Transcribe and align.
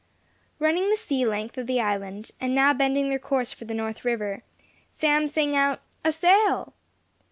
Running 0.57 0.89
the 0.89 0.97
sea 0.97 1.27
length 1.27 1.59
of 1.59 1.67
the 1.67 1.79
island, 1.79 2.31
and 2.41 2.55
now 2.55 2.73
bending 2.73 3.09
their 3.09 3.19
course 3.19 3.53
for 3.53 3.65
the 3.65 3.75
north 3.75 4.03
river, 4.03 4.41
Sam 4.89 5.27
sang 5.27 5.55
out, 5.55 5.79
"A 6.03 6.11
sail!" 6.11 6.73